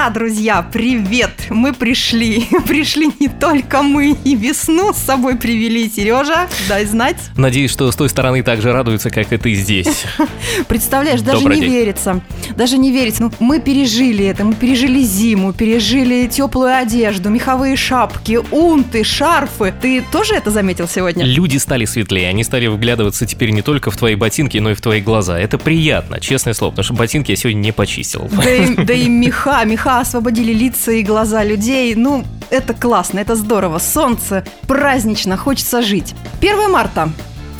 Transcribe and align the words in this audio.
Ура, 0.00 0.08
друзья, 0.08 0.62
привет! 0.62 1.30
Мы 1.50 1.74
пришли. 1.74 2.48
Пришли 2.66 3.10
не 3.20 3.28
только 3.28 3.82
мы, 3.82 4.16
и 4.24 4.34
весну 4.34 4.94
с 4.94 4.96
собой 4.96 5.36
привели. 5.36 5.90
Сережа, 5.90 6.48
дай 6.70 6.86
знать. 6.86 7.18
Надеюсь, 7.36 7.70
что 7.70 7.90
с 7.92 7.96
той 7.96 8.08
стороны 8.08 8.42
так 8.42 8.62
же 8.62 8.72
радуются, 8.72 9.10
как 9.10 9.30
и 9.30 9.36
ты 9.36 9.52
здесь. 9.52 10.04
Представляешь, 10.68 11.20
даже 11.20 11.40
Добрый 11.40 11.56
не 11.56 11.62
день. 11.64 11.72
верится. 11.72 12.22
Даже 12.56 12.78
не 12.78 12.92
верится. 12.92 13.24
Ну, 13.24 13.32
мы 13.40 13.60
пережили 13.60 14.24
это, 14.24 14.42
мы 14.42 14.54
пережили 14.54 15.02
зиму, 15.02 15.52
пережили 15.52 16.26
теплую 16.28 16.74
одежду, 16.74 17.28
меховые 17.28 17.76
шапки, 17.76 18.40
унты, 18.50 19.04
шарфы. 19.04 19.74
Ты 19.82 20.02
тоже 20.10 20.34
это 20.34 20.50
заметил 20.50 20.88
сегодня? 20.88 21.26
Люди 21.26 21.58
стали 21.58 21.84
светлее, 21.84 22.30
они 22.30 22.42
стали 22.42 22.68
вглядываться 22.68 23.26
теперь 23.26 23.50
не 23.50 23.60
только 23.60 23.90
в 23.90 23.98
твои 23.98 24.14
ботинки, 24.14 24.56
но 24.56 24.70
и 24.70 24.74
в 24.74 24.80
твои 24.80 25.02
глаза. 25.02 25.38
Это 25.38 25.58
приятно, 25.58 26.20
честное 26.20 26.54
слово, 26.54 26.70
потому 26.70 26.84
что 26.84 26.94
ботинки 26.94 27.32
я 27.32 27.36
сегодня 27.36 27.58
не 27.58 27.72
почистил. 27.72 28.30
Да 28.32 28.50
и, 28.50 28.74
да 28.76 28.94
и 28.94 29.06
меха, 29.06 29.62
меха 29.66 29.89
освободили 29.98 30.52
лица 30.52 30.92
и 30.92 31.02
глаза 31.02 31.42
людей. 31.42 31.94
Ну, 31.96 32.24
это 32.50 32.74
классно, 32.74 33.18
это 33.18 33.34
здорово. 33.34 33.78
Солнце, 33.78 34.44
празднично, 34.66 35.36
хочется 35.36 35.82
жить. 35.82 36.14
1 36.40 36.70
марта. 36.70 37.10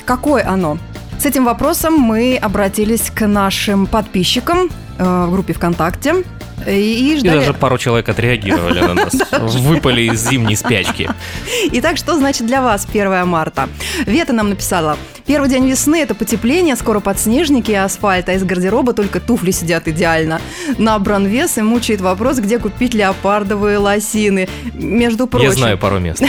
Какое 0.04 0.48
оно? 0.48 0.78
С 1.18 1.26
этим 1.26 1.44
вопросом 1.44 1.94
мы 1.94 2.36
обратились 2.40 3.10
к 3.10 3.26
нашим 3.26 3.86
подписчикам 3.86 4.70
э, 4.98 5.24
в 5.26 5.32
группе 5.32 5.52
ВКонтакте. 5.52 6.24
И 6.66 7.14
И 7.14 7.18
ждали... 7.18 7.38
даже 7.40 7.54
пару 7.54 7.78
человек 7.78 8.08
отреагировали 8.08 8.80
на 8.80 8.94
нас. 8.94 9.14
Выпали 9.40 10.02
из 10.02 10.28
зимней 10.28 10.56
спячки. 10.56 11.08
Итак, 11.72 11.96
что 11.96 12.16
значит 12.16 12.46
для 12.46 12.62
вас 12.62 12.86
1 12.88 13.26
марта? 13.26 13.68
Вета 14.06 14.32
нам 14.32 14.50
написала. 14.50 14.96
Первый 15.30 15.48
день 15.48 15.70
весны– 15.70 15.94
это 16.02 16.16
потепление, 16.16 16.74
скоро 16.74 16.98
подснежники 16.98 17.70
и 17.70 17.74
асфальт, 17.74 18.28
а 18.28 18.32
из 18.32 18.42
гардероба 18.42 18.94
только 18.94 19.20
туфли 19.20 19.52
сидят 19.52 19.86
идеально. 19.86 20.40
Набран 20.76 21.24
вес 21.24 21.56
и 21.56 21.62
мучает 21.62 22.00
вопрос, 22.00 22.38
где 22.38 22.58
купить 22.58 22.94
леопардовые 22.94 23.78
лосины. 23.78 24.48
Между 24.74 25.28
прочим... 25.28 25.50
Я 25.50 25.54
знаю 25.54 25.78
пару 25.78 26.00
мест. 26.00 26.20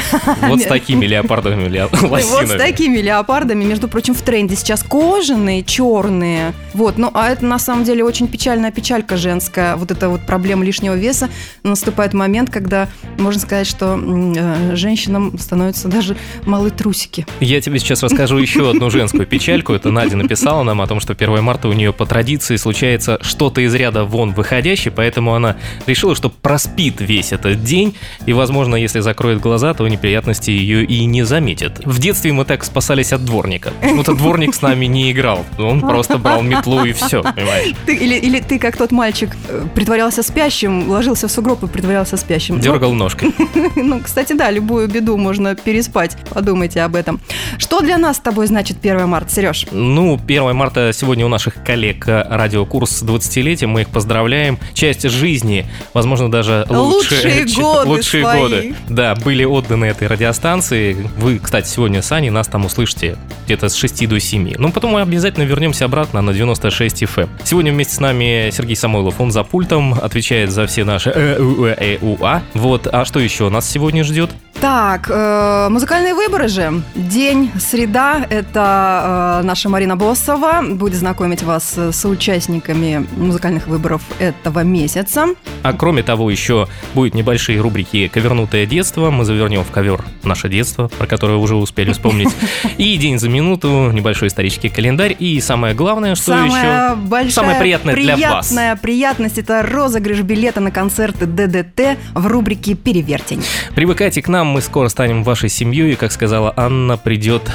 Вот 0.44 0.62
с 0.62 0.66
такими 0.68 1.08
леопардовыми 1.08 1.68
ле- 1.68 1.88
Вот 1.92 2.22
с 2.22 2.32
лосинами. 2.32 2.60
такими 2.60 3.00
леопардами, 3.00 3.64
между 3.64 3.88
прочим, 3.88 4.14
в 4.14 4.22
тренде 4.22 4.56
сейчас 4.56 4.84
кожаные, 4.84 5.64
черные. 5.64 6.54
Вот, 6.76 7.00
ну 7.00 7.10
а 7.16 7.32
это 7.32 7.44
на 7.44 7.58
самом 7.58 7.86
деле 7.86 8.04
очень 8.04 8.28
печальная 8.28 8.72
печалька 8.72 9.18
женская. 9.18 9.78
Вот 9.78 9.90
эта 9.90 10.10
вот 10.10 10.28
проблема 10.28 10.64
лишнего 10.64 10.94
веса. 10.94 11.28
Наступает 11.64 12.14
момент, 12.14 12.52
когда 12.52 12.88
можно 13.18 13.42
сказать, 13.42 13.66
что 13.66 14.00
э, 14.00 14.76
женщинам 14.76 15.40
становятся 15.40 15.88
даже 15.88 16.16
малые 16.46 16.72
трусики. 16.72 17.26
Я 17.40 17.60
тебе 17.62 17.80
сейчас 17.80 18.04
расскажу 18.04 18.38
еще 18.38 18.70
одну 18.70 18.91
женскую 18.92 19.26
печальку. 19.26 19.74
Это 19.74 19.92
Надя 19.92 20.18
написала 20.18 20.64
нам 20.64 20.82
о 20.82 20.88
том, 20.88 21.00
что 21.00 21.14
1 21.14 21.44
марта 21.44 21.68
у 21.68 21.74
нее 21.74 21.94
по 21.94 22.06
традиции 22.06 22.56
случается 22.56 23.18
что-то 23.22 23.62
из 23.62 23.74
ряда 23.74 24.04
вон 24.04 24.34
выходящее, 24.34 24.92
поэтому 24.92 25.34
она 25.34 25.58
решила, 25.88 26.16
что 26.16 26.30
проспит 26.30 27.02
весь 27.02 27.32
этот 27.32 27.64
день, 27.64 27.96
и, 28.26 28.34
возможно, 28.34 28.76
если 28.76 29.00
закроет 29.00 29.40
глаза, 29.40 29.74
то 29.74 29.88
неприятности 29.88 30.52
ее 30.52 30.84
и 30.84 31.06
не 31.06 31.24
заметят. 31.24 31.82
В 31.86 32.00
детстве 32.00 32.34
мы 32.34 32.46
так 32.46 32.64
спасались 32.64 33.14
от 33.14 33.26
дворника. 33.26 33.72
Почему-то 33.82 34.14
дворник 34.16 34.54
с 34.54 34.62
нами 34.62 34.86
не 34.86 35.12
играл. 35.12 35.46
Он 35.58 35.82
просто 35.82 36.18
брал 36.18 36.42
метлу 36.42 36.86
и 36.86 36.94
все, 36.94 37.22
понимаешь? 37.22 37.76
Ты, 37.86 37.96
или, 37.96 38.16
или 38.16 38.40
ты, 38.40 38.60
как 38.60 38.78
тот 38.78 38.92
мальчик, 38.92 39.30
э, 39.48 39.66
притворялся 39.76 40.24
спящим, 40.24 40.90
ложился 40.90 41.28
в 41.28 41.32
сугроб 41.32 41.64
и 41.64 41.68
притворялся 41.68 42.18
спящим. 42.18 42.56
Ну, 42.56 42.62
Дергал 42.62 42.94
ножкой. 42.94 43.34
Ну, 43.76 44.00
кстати, 44.00 44.34
да, 44.34 44.52
любую 44.52 44.88
беду 44.88 45.18
можно 45.18 45.56
переспать. 45.56 46.18
Подумайте 46.30 46.82
об 46.82 46.96
этом. 46.96 47.20
Что 47.58 47.82
для 47.82 47.98
нас 47.98 48.18
с 48.18 48.20
тобой 48.20 48.48
значит 48.48 48.71
1 48.80 49.08
марта, 49.08 49.32
Сереж? 49.32 49.68
Ну, 49.72 50.16
1 50.16 50.56
марта 50.56 50.92
сегодня 50.94 51.26
у 51.26 51.30
наших 51.30 51.64
коллег 51.64 52.08
э, 52.08 52.26
радиокурс 52.30 52.90
с 52.98 53.04
20-летием. 53.04 53.68
Мы 53.68 53.82
их 53.82 53.90
поздравляем. 53.90 54.58
Часть 54.74 55.08
жизни, 55.10 55.66
возможно, 55.94 56.30
даже 56.32 56.66
Лучшие 56.70 57.48
чем- 57.48 57.64
годы 57.64 57.90
лучшие 57.90 58.24
свои. 58.24 58.40
годы. 58.42 58.76
Да, 58.90 59.16
были 59.16 59.44
отданы 59.44 59.86
этой 59.86 60.08
радиостанции. 60.08 60.96
Вы, 61.18 61.40
кстати, 61.40 61.68
сегодня 61.68 62.02
с 62.02 62.12
Аней 62.12 62.30
нас 62.30 62.48
там 62.48 62.66
услышите 62.66 63.18
где-то 63.46 63.70
с 63.70 63.76
6 63.76 64.08
до 64.08 64.20
7. 64.20 64.56
Ну, 64.58 64.72
потом 64.72 64.92
мы 64.92 65.02
обязательно 65.02 65.44
вернемся 65.44 65.86
обратно 65.86 66.22
на 66.22 66.34
96 66.34 67.04
FM. 67.04 67.30
Сегодня 67.44 67.72
вместе 67.72 67.96
с 67.96 68.00
нами 68.00 68.50
Сергей 68.52 68.76
Самойлов. 68.76 69.20
Он 69.20 69.32
за 69.32 69.44
пультом, 69.44 69.94
отвечает 69.94 70.52
за 70.52 70.66
все 70.68 70.84
наши 70.84 71.12
э, 71.14 71.76
э, 71.78 71.98
а. 72.22 72.42
Вот, 72.54 72.88
а 72.92 73.06
что 73.06 73.20
еще 73.20 73.50
нас 73.50 73.70
сегодня 73.70 74.04
ждет? 74.04 74.32
Так, 74.62 75.10
э, 75.10 75.70
музыкальные 75.72 76.14
выборы 76.14 76.48
же. 76.48 76.84
День 76.94 77.52
среда. 77.60 78.24
Это 78.30 79.40
э, 79.42 79.46
наша 79.46 79.70
Марина 79.70 79.96
Боссова 79.98 80.62
будет 80.62 81.00
знакомить 81.00 81.42
вас 81.42 81.76
с 81.76 82.06
участниками 82.06 83.08
музыкальных 83.18 83.66
выборов 83.66 84.04
этого 84.20 84.60
месяца. 84.64 85.30
А 85.64 85.74
кроме 85.74 86.04
того, 86.04 86.30
еще 86.30 86.68
будут 86.94 87.16
небольшие 87.16 87.60
рубрики 87.60 88.08
«Ковернутое 88.08 88.68
детство». 88.68 89.10
Мы 89.10 89.26
завернем 89.26 89.64
в 89.64 89.72
ковер 89.72 90.06
наше 90.24 90.48
детство, 90.48 90.90
про 90.90 91.08
которое 91.08 91.38
уже 91.38 91.56
успели 91.56 91.92
вспомнить. 91.92 92.30
И 92.78 92.96
«День 92.98 93.18
за 93.18 93.30
минуту», 93.30 93.90
небольшой 93.92 94.28
исторический 94.28 94.70
календарь. 94.70 95.16
И 95.18 95.42
самое 95.42 95.74
главное, 95.74 96.14
что 96.14 96.34
Самая 96.34 96.92
еще... 96.92 96.96
большая 97.02 97.32
Самое 97.32 97.60
приятное 97.60 97.96
для 97.96 98.16
вас. 98.16 98.50
приятная 98.50 98.76
приятность 98.76 99.40
это 99.40 99.64
розыгрыш 99.64 100.20
билета 100.20 100.60
на 100.60 100.70
концерты 100.70 101.26
ДДТ 101.26 101.98
в 102.14 102.28
рубрике 102.28 102.76
«Перевертень». 102.76 103.44
Привыкайте 103.74 104.22
к 104.22 104.28
нам, 104.28 104.51
мы 104.52 104.62
скоро 104.62 104.90
станем 104.90 105.24
вашей 105.24 105.50
семьей. 105.50 105.94
И, 105.94 105.96
как 105.96 106.12
сказала 106.12 106.54
Анна, 106.56 106.98
придет 106.98 107.50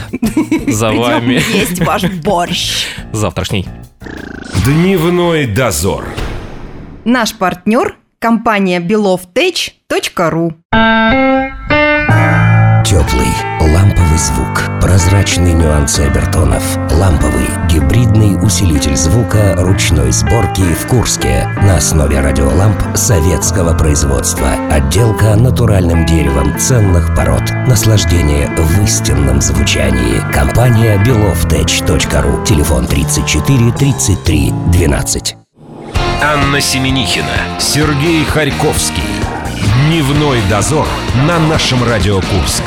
за 0.67 0.93
вами 0.93 1.35
есть 1.55 1.81
ваш 1.81 2.05
борщ. 2.05 2.87
завтрашний. 3.13 3.67
Дневной 4.65 5.47
дозор. 5.47 6.07
Наш 7.05 7.35
партнер– 7.35 7.97
компания 8.19 8.81
belovtech.ru. 8.81 10.55
Теплый, 12.85 13.29
ламповый 14.17 14.19
звук, 14.19 14.81
прозрачные 14.81 15.53
нюансы 15.53 16.01
обертонов, 16.01 16.63
ламповый, 16.93 17.49
гибридный 17.71 18.37
усилитель 18.43 18.97
звука 18.97 19.55
ручной 19.59 20.11
сборки 20.13 20.63
в 20.63 20.87
Курске 20.87 21.49
на 21.63 21.77
основе 21.77 22.21
радиоламп 22.21 22.97
советского 22.97 23.77
производства. 23.77 24.49
Отделка 24.71 25.35
натуральным 25.37 26.07
деревом 26.07 26.59
ценных 26.59 27.15
пород. 27.15 27.43
Наслаждение 27.67 28.49
в 28.49 28.85
истинном 28.85 29.41
звучании. 29.41 30.23
Компания 30.33 31.03
belovtech.ru. 31.05 32.45
Телефон 32.45 32.87
34 32.87 33.73
33 33.73 34.53
12. 34.73 35.37
Анна 36.23 36.61
Семенихина, 36.61 37.61
Сергей 37.61 38.25
Харьковский. 38.25 39.03
Дневной 39.89 40.41
дозор 40.49 40.87
на 41.27 41.39
нашем 41.39 41.85
Радио 41.85 42.17
Курск. 42.17 42.63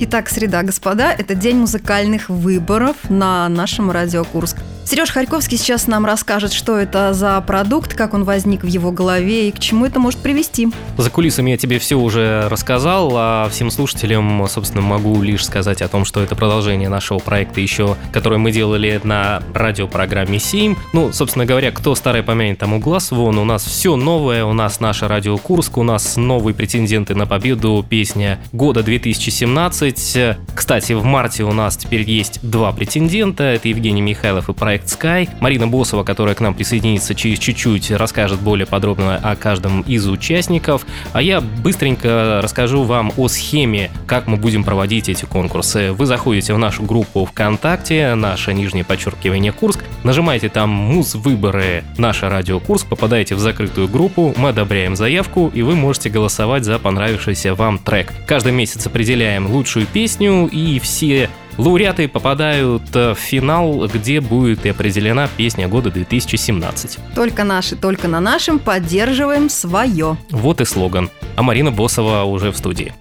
Итак, 0.00 0.28
среда, 0.28 0.62
господа, 0.62 1.12
это 1.12 1.34
день 1.34 1.56
музыкальных 1.56 2.28
выборов 2.28 3.10
на 3.10 3.48
нашем 3.48 3.90
радио 3.90 4.24
Курск. 4.24 4.58
Сереж 4.88 5.10
Харьковский 5.10 5.58
сейчас 5.58 5.86
нам 5.86 6.06
расскажет, 6.06 6.50
что 6.50 6.78
это 6.78 7.12
за 7.12 7.38
продукт, 7.42 7.92
как 7.92 8.14
он 8.14 8.24
возник 8.24 8.62
в 8.62 8.66
его 8.66 8.90
голове 8.90 9.50
и 9.50 9.52
к 9.52 9.58
чему 9.58 9.84
это 9.84 10.00
может 10.00 10.18
привести. 10.20 10.68
За 10.96 11.10
кулисами 11.10 11.50
я 11.50 11.58
тебе 11.58 11.78
все 11.78 11.96
уже 11.96 12.48
рассказал, 12.48 13.12
а 13.14 13.50
всем 13.50 13.70
слушателям, 13.70 14.46
собственно, 14.48 14.80
могу 14.80 15.20
лишь 15.20 15.44
сказать 15.44 15.82
о 15.82 15.88
том, 15.88 16.06
что 16.06 16.22
это 16.22 16.34
продолжение 16.36 16.88
нашего 16.88 17.18
проекта 17.18 17.60
еще, 17.60 17.98
который 18.12 18.38
мы 18.38 18.50
делали 18.50 18.98
на 19.04 19.42
радиопрограмме 19.52 20.38
7. 20.38 20.74
Ну, 20.94 21.12
собственно 21.12 21.44
говоря, 21.44 21.70
кто 21.70 21.94
старый 21.94 22.22
помянет, 22.22 22.56
тому 22.56 22.78
глаз 22.78 23.10
вон. 23.10 23.36
У 23.36 23.44
нас 23.44 23.66
все 23.66 23.94
новое, 23.94 24.46
у 24.46 24.54
нас 24.54 24.80
наша 24.80 25.06
радио 25.06 25.36
Курск, 25.36 25.76
у 25.76 25.82
нас 25.82 26.16
новые 26.16 26.54
претенденты 26.54 27.14
на 27.14 27.26
победу, 27.26 27.84
песня 27.86 28.38
года 28.52 28.82
2017. 28.82 30.38
Кстати, 30.54 30.94
в 30.94 31.04
марте 31.04 31.44
у 31.44 31.52
нас 31.52 31.76
теперь 31.76 32.08
есть 32.08 32.40
два 32.40 32.72
претендента, 32.72 33.44
это 33.44 33.68
Евгений 33.68 34.00
Михайлов 34.00 34.48
и 34.48 34.54
проект 34.54 34.77
Sky. 34.84 35.28
Марина 35.40 35.66
Босова, 35.66 36.04
которая 36.04 36.34
к 36.34 36.40
нам 36.40 36.54
присоединится 36.54 37.14
через 37.14 37.38
чуть-чуть, 37.38 37.90
расскажет 37.90 38.40
более 38.40 38.66
подробно 38.66 39.16
о 39.16 39.36
каждом 39.36 39.82
из 39.82 40.06
участников. 40.08 40.86
А 41.12 41.22
я 41.22 41.40
быстренько 41.40 42.40
расскажу 42.42 42.82
вам 42.82 43.12
о 43.16 43.28
схеме, 43.28 43.90
как 44.06 44.26
мы 44.26 44.36
будем 44.36 44.64
проводить 44.64 45.08
эти 45.08 45.24
конкурсы. 45.24 45.92
Вы 45.92 46.06
заходите 46.06 46.54
в 46.54 46.58
нашу 46.58 46.82
группу 46.82 47.24
ВКонтакте, 47.24 48.14
наше 48.14 48.54
нижнее 48.54 48.84
подчеркивание 48.84 49.52
Курск, 49.52 49.80
нажимаете 50.04 50.48
там 50.48 50.70
муз 50.70 51.14
выборы 51.14 51.84
наше 51.96 52.28
радио 52.28 52.60
Курск, 52.60 52.86
попадаете 52.86 53.34
в 53.34 53.38
закрытую 53.38 53.88
группу, 53.88 54.34
мы 54.36 54.50
одобряем 54.50 54.96
заявку, 54.96 55.50
и 55.54 55.62
вы 55.62 55.74
можете 55.74 56.10
голосовать 56.10 56.64
за 56.64 56.78
понравившийся 56.78 57.54
вам 57.54 57.78
трек. 57.78 58.12
Каждый 58.26 58.52
месяц 58.52 58.86
определяем 58.86 59.50
лучшую 59.50 59.86
песню, 59.86 60.46
и 60.46 60.78
все 60.78 61.28
Лауреаты 61.58 62.06
попадают 62.06 62.84
э, 62.94 63.14
в 63.14 63.18
финал, 63.18 63.88
где 63.88 64.20
будет 64.20 64.64
и 64.64 64.68
определена 64.68 65.28
песня 65.36 65.66
года 65.66 65.90
2017. 65.90 66.98
Только 67.16 67.42
наши, 67.42 67.74
только 67.74 68.06
на 68.06 68.20
нашем 68.20 68.60
поддерживаем 68.60 69.50
свое. 69.50 70.16
Вот 70.30 70.60
и 70.60 70.64
слоган. 70.64 71.10
А 71.34 71.42
Марина 71.42 71.72
Босова 71.72 72.22
уже 72.22 72.52
в 72.52 72.56
студии. 72.56 72.94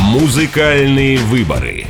Музыкальные 0.00 1.18
выборы. 1.18 1.86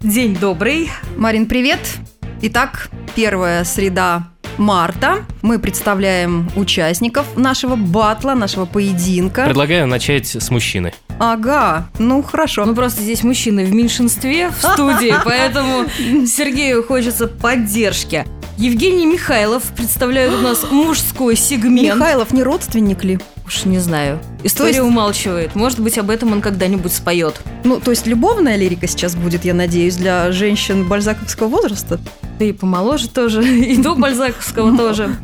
День 0.00 0.34
добрый. 0.34 0.90
Марин, 1.18 1.44
привет. 1.44 1.98
Итак, 2.40 2.88
первая 3.14 3.64
среда 3.64 4.28
марта. 4.56 5.26
Мы 5.42 5.58
представляем 5.58 6.50
участников 6.56 7.36
нашего 7.36 7.76
батла, 7.76 8.34
нашего 8.34 8.64
поединка. 8.64 9.44
Предлагаю 9.44 9.86
начать 9.86 10.28
с 10.28 10.50
мужчины. 10.50 10.94
Ага, 11.20 11.86
ну 11.98 12.22
хорошо. 12.22 12.64
Ну 12.64 12.74
просто 12.74 13.02
здесь 13.02 13.22
мужчины 13.22 13.66
в 13.66 13.74
меньшинстве 13.74 14.48
в 14.48 14.54
студии, 14.72 15.14
поэтому 15.22 15.84
Сергею 16.26 16.82
хочется 16.82 17.26
поддержки. 17.28 18.24
Евгений 18.56 19.04
Михайлов 19.04 19.62
представляет 19.76 20.32
у 20.32 20.38
нас 20.42 20.64
мужской 20.70 21.36
сегмент. 21.36 21.96
Михайлов 21.98 22.32
не 22.32 22.42
родственник 22.42 23.04
ли? 23.04 23.18
Уж 23.46 23.66
не 23.66 23.78
знаю. 23.80 24.18
История 24.44 24.70
есть- 24.76 24.80
умалчивает. 24.80 25.54
Может 25.54 25.80
быть, 25.80 25.98
об 25.98 26.08
этом 26.08 26.32
он 26.32 26.40
когда-нибудь 26.40 26.92
споет. 26.92 27.42
Ну, 27.64 27.80
то 27.80 27.90
есть 27.90 28.06
любовная 28.06 28.56
лирика 28.56 28.86
сейчас 28.86 29.14
будет, 29.14 29.44
я 29.44 29.52
надеюсь, 29.52 29.96
для 29.96 30.32
женщин 30.32 30.88
бальзаковского 30.88 31.48
возраста? 31.48 32.00
Да 32.38 32.46
и 32.46 32.52
помоложе 32.52 33.10
тоже, 33.10 33.44
и 33.58 33.76
до 33.76 33.94
Бальзаковского 33.94 34.74
тоже. 34.74 35.14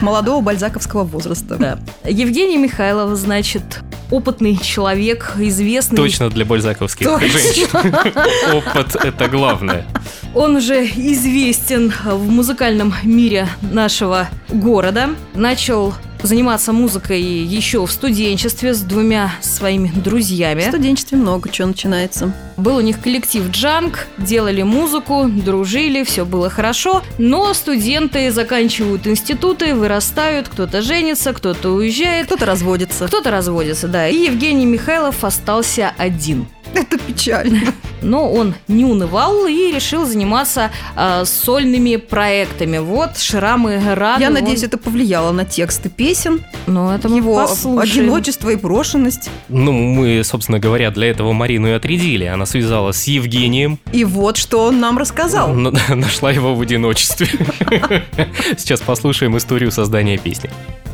Молодого 0.00 0.42
бальзаковского 0.42 1.04
возраста. 1.04 1.56
Да. 1.56 1.78
Евгений 2.06 2.58
Михайлов, 2.58 3.16
значит, 3.16 3.62
опытный 4.10 4.56
человек, 4.56 5.34
известный. 5.38 5.96
Точно 5.96 6.30
для 6.30 6.44
бальзаковских 6.44 7.06
Точно. 7.06 7.28
женщин. 7.28 7.68
Опыт– 8.52 8.96
это 9.04 9.28
главное. 9.28 9.86
Он 10.34 10.56
уже 10.56 10.84
известен 10.84 11.92
в 12.04 12.30
музыкальном 12.30 12.94
мире 13.02 13.48
нашего 13.62 14.28
города. 14.48 15.10
Начал 15.34 15.94
заниматься 16.22 16.72
музыкой 16.72 17.20
еще 17.22 17.84
в 17.86 17.90
студенчестве 17.90 18.74
с 18.74 18.80
двумя 18.80 19.32
своими 19.40 19.88
В 19.88 20.02
друзьями. 20.02 20.62
студенчестве 20.62 21.18
много 21.18 21.48
чего 21.50 21.68
начинается. 21.68 22.32
Был 22.56 22.76
у 22.76 22.80
них 22.80 23.00
коллектив 23.00 23.48
Джанг, 23.50 24.06
делали 24.18 24.62
музыку, 24.62 25.26
дружили, 25.28 26.02
все 26.04 26.24
было 26.24 26.48
хорошо. 26.50 27.02
Но 27.18 27.52
студенты 27.54 28.30
заканчивают 28.30 29.06
институты, 29.06 29.74
вырастают, 29.74 30.48
кто-то 30.48 30.82
женится, 30.82 31.32
кто-то 31.32 31.70
уезжает, 31.70 32.26
Кто-то 32.26 32.46
разводится. 32.46 33.06
кто-то 33.06 33.30
разводится, 33.30 33.88
да. 33.88 34.08
И 34.08 34.24
Евгений 34.24 34.66
Михайлов 34.66 35.22
остался 35.24 35.92
один. 35.98 36.46
Это 36.74 36.98
печально. 36.98 37.60
Но 38.02 38.30
он 38.32 38.54
не 38.68 38.84
унывал 38.84 39.46
и 39.46 39.72
решил 39.72 40.04
заниматься 40.06 40.70
а, 40.96 41.24
сольными 41.24 41.96
проектами. 41.96 42.78
Вот 42.78 43.16
шрамы 43.18 43.80
раны. 43.94 44.20
Я 44.22 44.28
он- 44.28 44.34
надеюсь, 44.34 44.62
это 44.62 44.78
повлияло 44.78 45.32
на 45.32 45.44
тексты 45.44 45.88
песен, 45.88 46.44
Ну, 46.66 46.90
это 46.90 47.08
мы 47.08 47.16
его 47.16 47.36
послушаем. 47.36 47.78
одиночество 48.04 48.50
и 48.50 48.56
брошенность. 48.56 49.30
Ну, 49.48 49.72
мы, 49.72 50.22
собственно 50.24 50.58
говоря, 50.58 50.90
для 50.90 51.08
этого 51.10 51.32
Марину 51.32 51.68
и 51.68 51.72
отрядили. 51.72 52.24
Она 52.24 52.46
связалась 52.46 52.96
с 52.96 53.04
Евгением, 53.04 53.78
И 53.92 54.04
вот 54.04 54.36
что 54.36 54.64
он 54.64 54.78
нам 54.80 54.98
рассказал. 54.98 55.50
н- 55.50 55.76
нашла 55.88 56.30
его 56.30 56.54
в 56.54 56.60
одиночестве. 56.60 57.26
Сейчас 58.56 58.80
послушаем 58.80 59.36
историю 59.36 59.70
создания 59.70 60.18
песни. 60.18 60.50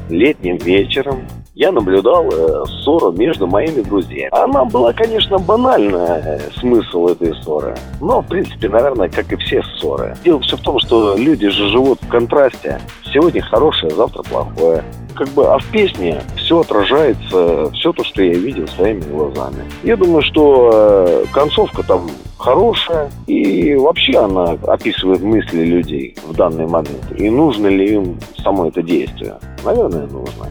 летним 0.08 0.56
вечером 0.58 1.26
я 1.54 1.70
наблюдал 1.70 2.28
э, 2.32 2.64
ссору 2.66 3.12
между 3.12 3.46
моими 3.46 3.82
друзьями. 3.82 4.28
Она 4.32 4.64
была, 4.64 4.92
конечно, 4.92 5.38
банальная, 5.38 6.22
э, 6.40 6.50
смысл 6.58 6.91
этой 7.08 7.34
ссоры. 7.42 7.74
Но, 8.00 8.20
в 8.20 8.26
принципе, 8.26 8.68
наверное, 8.68 9.08
как 9.08 9.32
и 9.32 9.36
все 9.36 9.62
ссоры. 9.62 10.16
Дело 10.24 10.40
все 10.40 10.56
в 10.56 10.60
том, 10.60 10.78
что 10.78 11.16
люди 11.16 11.48
же 11.48 11.68
живут 11.68 12.00
в 12.02 12.08
контрасте. 12.08 12.80
Сегодня 13.12 13.42
хорошее, 13.42 13.90
завтра 13.90 14.22
плохое. 14.22 14.84
Как 15.14 15.28
бы, 15.28 15.46
а 15.46 15.58
в 15.58 15.66
песне 15.66 16.22
все 16.36 16.60
отражается, 16.60 17.70
все 17.72 17.92
то, 17.92 18.02
что 18.02 18.22
я 18.22 18.34
видел 18.34 18.66
своими 18.68 19.00
глазами. 19.00 19.64
Я 19.82 19.96
думаю, 19.96 20.22
что 20.22 20.70
э, 20.72 21.24
концовка 21.32 21.82
там 21.82 22.08
хорошая, 22.38 23.10
и 23.26 23.74
вообще 23.74 24.18
она 24.18 24.56
описывает 24.66 25.22
мысли 25.22 25.64
людей 25.64 26.16
в 26.26 26.34
данный 26.34 26.66
момент. 26.66 27.12
И 27.16 27.30
нужно 27.30 27.68
ли 27.68 27.94
им 27.94 28.18
само 28.42 28.68
это 28.68 28.82
действие? 28.82 29.38
Наверное, 29.64 30.06
нужно. 30.06 30.46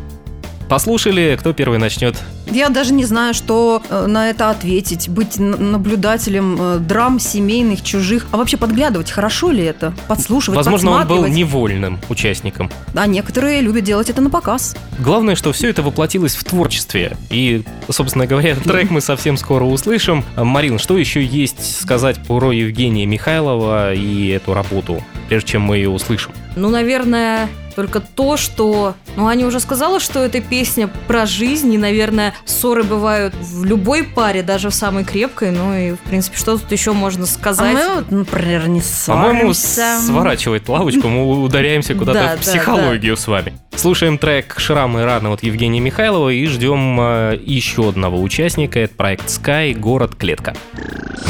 Послушали, 0.72 1.36
кто 1.38 1.52
первый 1.52 1.80
начнет? 1.80 2.16
Я 2.50 2.70
даже 2.70 2.94
не 2.94 3.04
знаю, 3.04 3.34
что 3.34 3.84
э, 3.90 4.06
на 4.08 4.30
это 4.30 4.50
ответить. 4.50 5.10
Быть 5.10 5.38
наблюдателем 5.38 6.58
э, 6.58 6.78
драм 6.80 7.20
семейных, 7.20 7.84
чужих. 7.84 8.28
А 8.32 8.38
вообще 8.38 8.56
подглядывать, 8.56 9.12
хорошо 9.12 9.52
ли 9.52 9.66
это? 9.66 9.94
Подслушивать, 10.08 10.56
Возможно, 10.56 10.92
он 10.92 11.08
был 11.10 11.28
невольным 11.28 12.00
участником. 12.08 12.72
А 12.96 13.06
некоторые 13.06 13.60
любят 13.60 13.84
делать 13.84 14.10
это 14.10 14.22
на 14.22 14.30
показ. 14.30 14.78
Главное, 15.00 15.36
что 15.36 15.52
все 15.52 15.68
это 15.68 15.82
воплотилось 15.84 16.38
в 16.38 16.44
творчестве. 16.46 17.18
И, 17.30 17.64
собственно 17.90 18.26
говоря, 18.26 18.52
этот 18.52 18.64
трек 18.64 18.92
мы 18.92 19.02
совсем 19.02 19.36
скоро 19.36 19.66
услышим. 19.66 20.24
Марин, 20.38 20.80
что 20.80 20.98
еще 20.98 21.22
есть 21.22 21.82
сказать 21.82 22.18
про 22.26 22.54
Евгения 22.54 23.06
Михайлова 23.06 23.94
и 23.94 24.30
эту 24.30 24.54
работу, 24.54 25.04
прежде 25.28 25.50
чем 25.50 25.64
мы 25.64 25.76
ее 25.76 25.90
услышим? 25.90 26.32
Ну, 26.56 26.70
наверное, 26.70 27.50
только 27.72 28.00
то, 28.00 28.38
что... 28.38 28.96
Ну, 29.16 29.28
Аня 29.28 29.46
уже 29.48 29.60
сказала, 29.60 30.00
что 30.00 30.20
эта 30.20 30.42
песня 30.42 30.88
про 31.08 31.26
жизнь, 31.26 31.74
и, 31.74 31.78
наверное, 31.78 32.34
ссоры 32.46 32.84
бывают 32.84 33.34
в 33.36 33.64
любой 33.66 34.04
паре, 34.04 34.44
даже 34.44 34.70
в 34.70 34.74
самой 34.74 35.04
крепкой. 35.04 35.52
Ну, 35.52 35.74
и, 35.76 35.92
в 35.94 36.00
принципе, 36.00 36.38
что 36.38 36.58
тут 36.58 36.72
еще 36.72 36.92
можно 36.94 37.24
А 37.24 37.28
сказать? 37.28 37.74
мы, 37.74 37.96
вот, 37.96 38.12
например, 38.12 38.68
не 38.68 38.82
По-моему, 39.08 39.54
ссоримся. 39.54 40.06
сворачивать 40.06 40.68
лавочку, 40.70 41.08
мы 41.08 41.42
ударяемся 41.44 41.96
куда-то 41.96 42.20
Да, 42.20 42.28
в 42.28 42.36
да, 42.36 42.42
психологию 42.42 43.18
с 43.18 43.28
вами. 43.28 43.54
Слушаем 43.76 44.18
трек 44.18 44.56
«Шрамы 44.58 45.06
раны» 45.06 45.30
от 45.30 45.44
Евгения 45.44 45.80
Михайлова 45.80 46.30
и 46.30 46.46
ждем 46.46 47.00
э, 47.00 47.40
еще 47.44 47.90
одного 47.90 48.22
участника. 48.22 48.80
Это 48.80 48.94
проект 48.96 49.28
Sky 49.28 49.74
«Город 49.74 50.16
Клетка». 50.16 50.54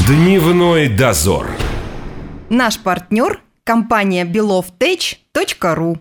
Дневной 0.07 0.87
дозор. 0.89 1.47
Наш 2.49 2.79
партнер– 2.79 3.39
компания 3.63 4.25
belovtech.ru 5.33 5.97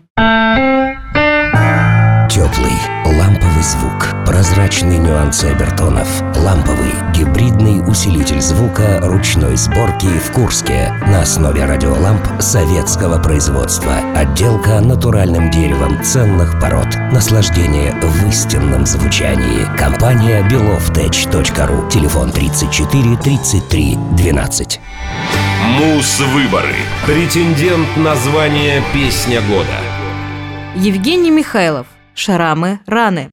Теплый, 2.29 2.73
ламповый 3.05 3.63
звук, 3.63 4.07
прозрачные 4.25 4.97
нюансы 4.97 5.45
обертонов, 5.45 6.07
ламповый, 6.37 6.91
гибридный 7.13 7.81
усилитель 7.89 8.41
звука 8.41 8.99
ручной 9.01 9.57
сборки 9.57 10.07
в 10.07 10.31
Курске 10.31 10.93
на 11.07 11.21
основе 11.21 11.65
радиоламп 11.65 12.41
советского 12.41 13.21
производства. 13.21 13.93
Отделка 14.15 14.79
натуральным 14.79 15.51
деревом 15.51 16.03
ценных 16.03 16.59
пород. 16.59 16.87
Наслаждение 17.11 17.93
в 18.01 18.27
истинном 18.27 18.85
звучании. 18.85 19.65
Компания 19.77 20.41
belovtech.ru. 20.49 21.89
Телефон 21.89 22.31
34 22.31 23.17
33 23.17 23.97
12. 24.17 24.79
Мус-выборы. 25.61 26.73
Претендент 27.05 27.95
на 27.95 28.15
звание 28.15 28.81
«Песня 28.93 29.41
года». 29.41 29.67
Евгений 30.75 31.29
Михайлов. 31.29 31.85
Шрамы 32.15 32.79
раны. 32.87 33.29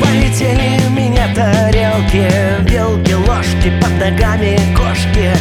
Полетели 0.00 0.80
у 0.86 0.90
меня 0.90 1.34
тарелки, 1.34 2.70
вилки, 2.70 3.14
ложки 3.14 3.72
под 3.82 3.90
ногами 3.98 4.60
кошки 4.76 5.32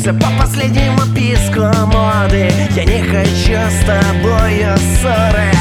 Все 0.00 0.14
по 0.14 0.30
последнему 0.38 1.00
писку 1.14 1.60
моды 1.60 2.50
Я 2.74 2.84
не 2.84 3.02
хочу 3.02 3.52
с 3.52 3.84
тобою 3.84 4.74
ссоры. 4.78 5.52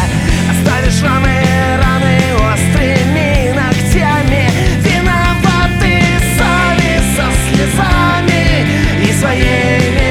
Оставишь 0.49 1.03
раны, 1.03 1.43
раны 1.77 2.17
острыми 2.53 3.53
ногтями. 3.53 4.49
Виноваты 4.79 5.99
сами 6.37 7.01
со 7.17 7.25
слезами 7.49 8.65
И 9.03 9.11
своей 9.11 10.08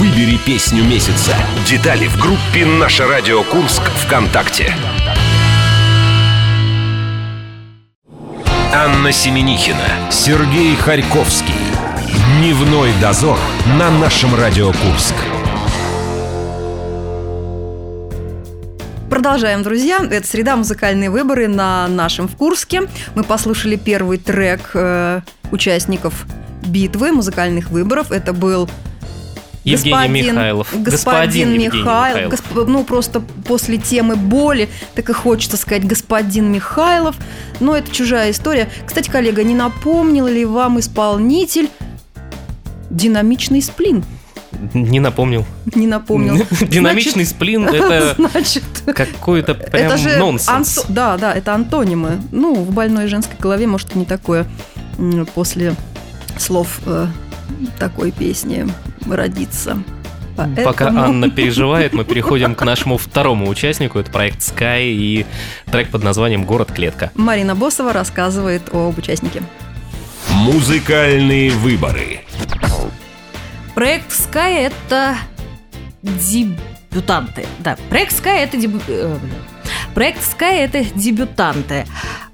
Выбери 0.00 0.38
песню 0.46 0.82
месяца. 0.82 1.36
Детали 1.66 2.06
в 2.06 2.18
группе 2.18 2.64
«Наше 2.64 3.04
радио 3.04 3.42
Курск» 3.42 3.82
ВКонтакте. 3.82 4.72
Анна 8.72 9.12
Семенихина, 9.12 10.10
Сергей 10.10 10.74
Харьковский. 10.74 11.52
Дневной 12.38 12.92
дозор 12.98 13.38
на 13.78 13.90
нашем 13.90 14.34
Радио 14.34 14.68
Курск. 14.68 15.14
Продолжаем, 19.10 19.62
друзья. 19.62 19.98
Это 20.10 20.26
среда 20.26 20.56
музыкальные 20.56 21.10
выборы 21.10 21.46
на 21.46 21.86
нашем 21.88 22.26
в 22.26 22.36
Курске. 22.36 22.88
Мы 23.14 23.22
послушали 23.22 23.76
первый 23.76 24.16
трек 24.16 24.70
э, 24.72 25.20
участников 25.50 26.24
битвы 26.62 27.12
музыкальных 27.12 27.68
выборов. 27.68 28.12
Это 28.12 28.32
был 28.32 28.66
Евгений 29.70 29.92
господин, 29.94 30.34
Михайлов. 30.34 30.68
Господин, 30.82 31.52
Евгений 31.52 31.66
Михайлов. 31.68 32.30
Госп- 32.32 32.66
ну, 32.68 32.84
просто 32.84 33.20
после 33.46 33.78
темы 33.78 34.16
боли, 34.16 34.68
так 34.94 35.08
и 35.10 35.12
хочется 35.12 35.56
сказать 35.56 35.86
господин 35.86 36.50
Михайлов. 36.52 37.16
Но 37.60 37.76
это 37.76 37.90
чужая 37.90 38.30
история. 38.30 38.68
Кстати, 38.86 39.08
коллега, 39.10 39.42
не 39.42 39.54
напомнил 39.54 40.26
ли 40.26 40.44
вам 40.44 40.78
исполнитель 40.80 41.68
динамичный 42.90 43.62
сплин? 43.62 44.04
Не 44.74 45.00
напомнил. 45.00 45.46
Не 45.74 45.86
напомнил. 45.86 46.44
Динамичный 46.60 47.24
сплин— 47.24 47.64
это 47.68 48.14
Значит, 48.18 48.64
какой-то 48.94 49.54
прям 49.54 49.86
это 49.86 49.96
же 49.96 50.16
нонсенс. 50.18 50.78
анто- 50.78 50.86
Да, 50.88 51.16
да, 51.16 51.32
это 51.34 51.54
антонимы. 51.54 52.20
Ну, 52.32 52.54
в 52.54 52.70
больной 52.72 53.06
женской 53.06 53.36
голове, 53.38 53.66
может, 53.66 53.94
не 53.94 54.04
такое 54.04 54.46
после 55.34 55.74
слов 56.36 56.80
э, 56.84 57.06
такой 57.78 58.10
песни 58.10 58.66
родиться. 59.16 59.82
Пока 60.36 60.86
Поэтому- 60.86 61.00
Анна 61.04 61.30
переживает, 61.30 61.92
мы 61.92 62.04
переходим 62.04 62.54
к 62.54 62.62
нашему 62.64 62.96
второму 62.98 63.48
участнику. 63.48 63.98
Это 63.98 64.10
проект 64.10 64.38
Sky 64.40 64.84
и 64.90 65.26
трек 65.70 65.90
под 65.90 66.02
названием 66.02 66.44
«Город-клетка». 66.44 67.10
Марина 67.14 67.54
Босова 67.54 67.92
рассказывает 67.92 68.62
об 68.72 68.96
участнике. 68.96 69.42
Музыкальные 70.30 71.50
выборы. 71.50 72.20
Проект 73.74 74.10
Sky 74.12 74.70
это 74.70 75.16
дебютанты. 76.02 77.46
Да, 77.58 77.76
проект 77.88 78.12
Sky 78.12 78.38
это 78.38 78.56
дебю- 78.56 78.80
э. 78.88 79.16
Проект 79.94 80.20
Sky 80.22 80.54
это 80.64 80.84
дебютанты. 80.94 81.86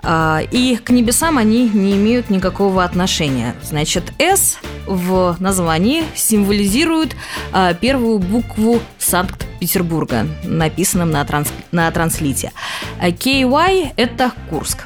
А, 0.02 0.40
И 0.50 0.76
к 0.76 0.90
небесам 0.90 1.38
они 1.38 1.68
не 1.68 1.94
имеют 1.94 2.30
никакого 2.30 2.84
отношения. 2.84 3.54
Значит, 3.62 4.12
S 4.18 4.58
в 4.86 5.36
названии 5.40 6.04
символизирует 6.14 7.16
а, 7.52 7.74
первую 7.74 8.18
букву 8.18 8.80
Санкт-Петербурга, 8.98 10.26
написанном 10.44 11.10
на, 11.10 11.24
транс- 11.24 11.52
на 11.72 11.90
транслите. 11.90 12.52
А 13.00 13.08
KY 13.08 13.92
это 13.96 14.32
Курск. 14.50 14.84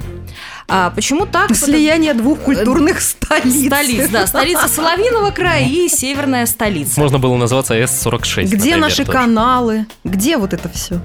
А 0.69 0.91
почему 0.91 1.27
так? 1.27 1.55
Слияние 1.55 2.15
двух 2.15 2.39
культурных 2.39 3.01
столиц. 3.01 3.67
Столиц, 3.67 4.09
да, 4.09 4.27
столица 4.29 4.69
Соловиного 4.69 5.33
края 5.33 5.67
и 5.67 5.89
северная 5.89 6.47
столица. 6.47 7.01
Можно 7.01 7.19
было 7.19 7.37
назваться 7.37 7.75
S46. 7.77 8.45
Где 8.45 8.55
например, 8.57 8.79
наши 8.79 9.05
тоже. 9.05 9.19
каналы? 9.19 9.87
Где 10.05 10.37
вот 10.39 10.53
это 10.55 10.69
все? 10.69 11.01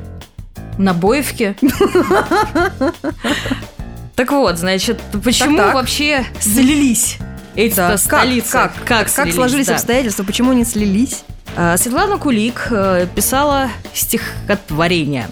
На 0.77 0.93
Боевке. 0.93 1.55
Так 4.15 4.31
вот, 4.31 4.57
значит, 4.57 5.01
почему 5.23 5.57
вообще 5.73 6.25
слились 6.39 7.17
эти 7.55 7.75
Да, 7.75 7.97
столицы? 7.97 8.51
Как, 8.51 8.73
как, 8.85 8.85
как, 8.85 9.09
слились, 9.09 9.35
сложились 9.35 9.67
да. 9.67 9.75
обстоятельства? 9.75 10.23
Почему 10.23 10.53
не 10.53 10.63
слились? 10.63 11.23
А, 11.57 11.77
Светлана 11.77 12.17
Кулик 12.17 12.67
э, 12.69 13.07
писала 13.13 13.69
стихотворение. 13.93 15.29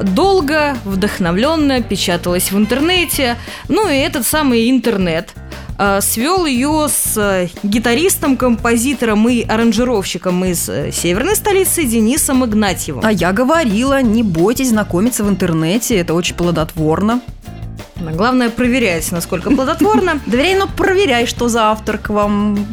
Долго, 0.00 0.76
вдохновленно 0.84 1.82
печаталась 1.82 2.52
в 2.52 2.58
интернете. 2.58 3.36
Ну 3.68 3.88
и 3.88 3.96
этот 3.96 4.26
самый 4.26 4.70
интернет 4.70 5.30
свел 6.00 6.46
ее 6.46 6.86
с 6.88 7.16
э, 7.16 7.48
гитаристом, 7.62 8.36
композитором 8.36 9.28
и 9.28 9.42
аранжировщиком 9.42 10.44
из 10.44 10.68
э, 10.68 10.92
северной 10.92 11.34
столицы 11.34 11.84
Денисом 11.84 12.44
Игнатьевым. 12.44 13.04
А 13.04 13.10
я 13.10 13.32
говорила, 13.32 14.02
не 14.02 14.22
бойтесь 14.22 14.68
знакомиться 14.68 15.24
в 15.24 15.28
интернете, 15.28 15.96
это 15.96 16.14
очень 16.14 16.34
плодотворно. 16.34 17.20
Главное 17.96 18.50
проверять, 18.50 19.10
насколько 19.12 19.50
плодотворно. 19.50 20.20
Доверяй, 20.26 20.54
но 20.56 20.66
проверяй, 20.66 21.26
что 21.26 21.48
за 21.48 21.70
автор 21.70 21.98
к 21.98 22.10
вам 22.10 22.66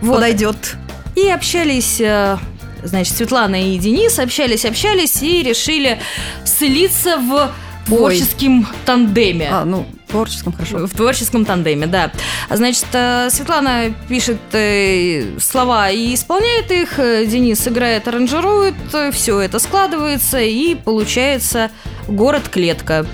подойдет. 0.00 0.76
И 1.16 1.28
общались, 1.28 2.00
э, 2.00 2.38
значит, 2.82 3.16
Светлана 3.16 3.62
и 3.62 3.78
Денис 3.78 4.18
общались, 4.18 4.64
общались 4.64 5.22
и 5.22 5.42
решили 5.42 5.98
слиться 6.44 7.18
в 7.18 7.50
творческом 7.86 8.66
тандеме. 8.84 9.48
А, 9.52 9.64
ну, 9.64 9.86
творческом 10.10 10.52
хорошо. 10.52 10.86
В 10.86 10.90
творческом 10.90 11.44
тандеме, 11.44 11.86
да. 11.86 12.12
А, 12.48 12.56
Значит, 12.56 12.86
э, 12.92 13.30
Светлана 13.30 13.94
пишет 14.08 14.38
э, 14.52 15.38
слова 15.38 15.90
и 15.90 16.14
исполняет 16.14 16.70
их, 16.70 16.98
э, 16.98 17.24
Денис 17.26 17.66
играет, 17.66 18.06
аранжирует, 18.06 18.74
все 19.12 19.40
это 19.40 19.58
складывается 19.58 20.40
и 20.40 20.74
получается 20.74 21.70
город-клетка. 22.08 23.06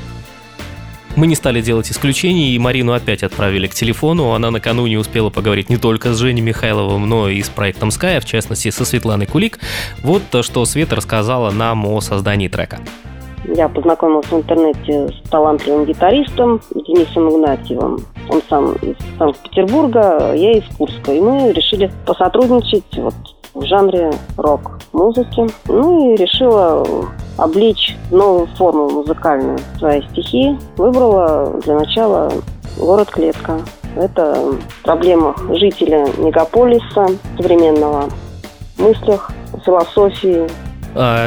Мы 1.17 1.27
не 1.27 1.35
стали 1.35 1.63
делать 1.63 1.91
исключений, 1.91 2.55
и 2.55 2.59
Марину 2.59 2.93
опять 2.93 3.23
отправили 3.23 3.69
к 3.69 3.75
телефону. 3.75 4.33
Она 4.33 4.51
накануне 4.51 4.99
успела 4.99 5.31
поговорить 5.31 5.71
не 5.71 5.79
только 5.79 6.13
с 6.13 6.19
Женей 6.19 6.43
Михайловым, 6.43 7.09
но 7.09 7.31
и 7.31 7.43
с 7.43 7.49
проектом 7.49 7.89
Sky, 7.89 8.21
в 8.21 8.27
частности, 8.27 8.71
со 8.71 8.85
Светланой 8.85 9.25
Кулик. 9.25 9.59
Вот 10.03 10.23
то, 10.31 10.43
что 10.43 10.65
Света 10.67 10.97
рассказала 10.97 11.51
нам 11.51 11.87
о 11.87 12.03
создании 12.03 12.49
трека. 12.49 12.81
Я 13.55 13.69
познакомилась 13.69 14.27
в 14.27 14.37
интернете 14.37 15.09
с 15.09 15.29
талантливым 15.31 15.85
гитаристом 15.85 16.61
Денисом 16.75 17.29
Игнатьевым. 17.29 17.99
Он 18.29 18.43
сам 18.49 18.73
из 18.75 18.97
Санкт-Петербурга, 19.19 20.33
я 20.35 20.53
из 20.53 20.65
Курска. 20.77 21.13
И 21.13 21.21
мы 21.21 21.53
решили 21.53 21.91
посотрудничать 22.07 22.85
вот 22.97 23.15
в 23.55 23.65
жанре 23.65 24.11
рок-музыки. 24.37 25.47
Ну 25.69 26.13
и 26.13 26.17
решила 26.17 26.85
облечь 27.39 27.97
в 28.11 28.17
новую 28.17 28.47
форму 28.57 28.91
музыкальную 28.91 29.59
свои 29.79 30.03
стихи. 30.11 30.59
Выбрала 30.77 31.61
для 31.65 31.79
начала 31.79 32.33
«Город-клетка». 32.79 33.61
Это 33.97 34.33
о 34.33 34.55
проблемах 34.83 35.37
жителя 35.55 36.07
мегаполиса 36.19 37.07
современного, 37.37 38.05
мыслях, 38.77 39.31
философии, 39.65 40.47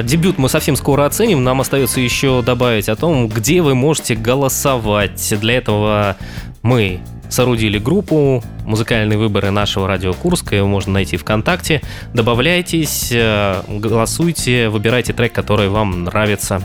Дебют 0.04 0.38
мы 0.38 0.50
совсем 0.50 0.76
скоро 0.76 1.06
оценим. 1.06 1.44
Нам 1.44 1.62
остается 1.62 2.00
еще 2.00 2.42
добавить 2.42 2.90
о 2.90 2.96
том, 2.96 3.28
где 3.28 3.62
вы 3.62 3.76
можете 3.76 4.16
голосовать. 4.16 5.34
Для 5.40 5.58
этого 5.58 6.18
мы 6.64 7.02
соорудили 7.30 7.78
группу 7.78 8.44
«Музыкальные 8.66 9.18
выборы 9.18 9.52
нашего 9.52 9.88
радио 9.88 10.14
Курска». 10.14 10.56
Его 10.56 10.68
можно 10.68 10.94
найти 10.94 11.18
ВКонтакте. 11.18 11.82
Добавляйтесь, 12.14 13.10
э, 13.12 13.62
голосуйте, 13.68 14.70
выбирайте 14.70 15.14
трек, 15.14 15.34
который 15.34 15.70
вам 15.70 16.04
нравится. 16.04 16.62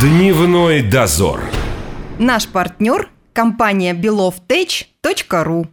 Дневной 0.00 0.82
дозор. 0.82 1.40
Наш 2.18 2.48
партнер– 2.48 3.08
компания 3.32 3.94
belovtech.ru 3.94 5.68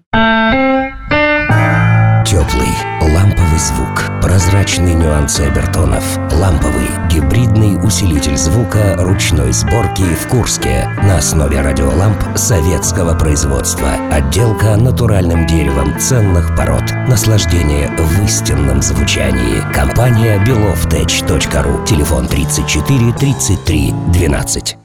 Теплый 2.26 3.15
ламповый 3.56 3.60
звук. 3.60 4.22
Прозрачный 4.22 4.94
нюансы 4.94 5.42
обертонов. 5.42 6.04
Ламповый 6.34 6.90
гибридный 7.10 7.78
усилитель 7.86 8.38
звука 8.38 8.96
ручной 8.98 9.52
сборки 9.54 10.04
в 10.04 10.28
Курске 10.28 10.90
на 11.04 11.18
основе 11.18 11.62
радиоламп 11.62 12.38
советского 12.38 13.18
производства. 13.18 13.94
Отделка 14.12 14.76
натуральным 14.76 15.48
деревом 15.48 16.00
ценных 16.00 16.56
пород. 16.56 16.84
Наслаждение 17.08 17.90
в 17.98 18.24
истинном 18.26 18.82
звучании. 18.82 19.62
Компания 19.74 20.44
beloftech.ru. 20.44 21.86
Телефон 21.86 22.28
34 22.28 23.14
33 23.14 23.94
12. 24.14 24.78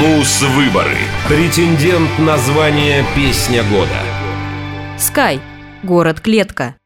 Мус-выборы. 0.00 0.96
Претендент 1.28 2.18
на 2.18 2.36
звание 2.38 3.04
«Песня 3.14 3.62
года». 3.64 4.00
Скай. 4.98 5.40
Город-клетка 5.82 6.76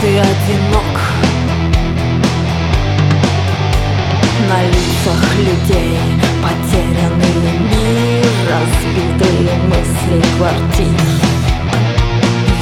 ты 0.00 0.18
одинок. 0.18 1.00
На 4.48 4.64
лицах 4.64 5.36
людей 5.36 5.98
потерянный 6.42 7.58
мир, 7.70 8.26
разбитые 8.48 9.58
мысли 9.68 10.22
квартир. 10.38 11.00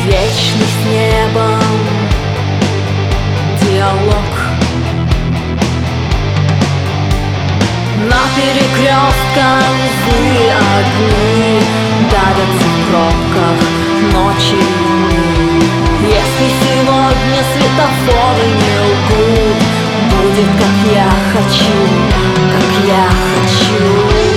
Вечный 0.04 0.66
с 0.66 0.86
небом 0.90 1.62
диалог. 3.62 4.48
На 8.10 8.22
перекрестках 8.36 9.64
злые 10.04 10.54
огни 10.54 11.60
Давятся 12.10 12.68
в 12.68 12.90
пробках 12.90 13.58
ночи 14.12 14.62
Если 16.00 16.67
сегодня 17.18 17.42
светофоры 17.54 18.46
не 18.46 18.78
лгут. 18.80 19.60
Будет 20.10 20.50
как 20.58 20.76
я 20.92 21.10
хочу, 21.32 21.78
как 22.52 22.68
я 22.86 23.04
хочу. 23.08 24.28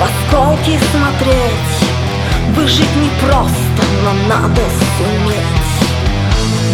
Осколки 0.00 0.78
смотреть. 0.92 1.78
Выжить 2.54 2.96
непросто, 2.96 3.82
но 4.04 4.12
надо 4.28 4.62
суметь 4.96 5.17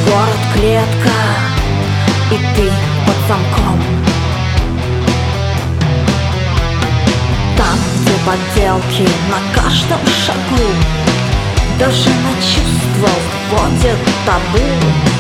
Город-клетка, 0.07 1.19
и 2.31 2.37
ты 2.55 2.71
под 3.07 3.17
замком. 3.29 3.81
Там, 7.57 7.79
где 8.01 8.13
подделки 8.27 9.09
на 9.31 9.55
каждом 9.55 10.01
шагу 10.07 10.65
Даже 11.79 12.09
на 12.11 12.35
чувства 12.43 13.11
вводят 13.51 13.99
табу. 14.27 15.15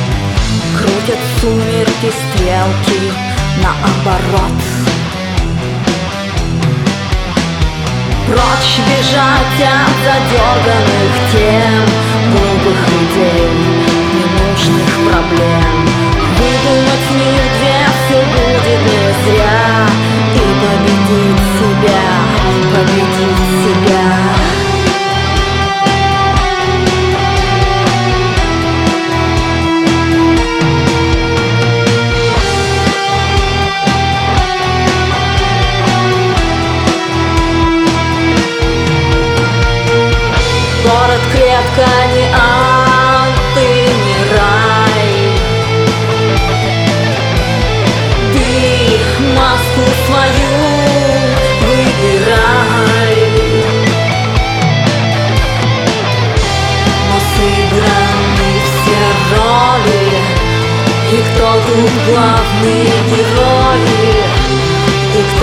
Крутят 0.76 1.18
сумерки 1.40 2.12
стрелки 2.12 3.34
наоборот 3.62 4.60
Прочь 8.26 8.78
бежать 8.88 9.60
от 9.60 9.94
задерганных 10.04 11.14
тем 11.32 11.86
Глупых 12.32 12.80
идей, 12.88 13.93
ненужных 14.64 14.88
проблем. 15.10 15.86
Выдумать 16.38 17.10
мир, 17.18 17.53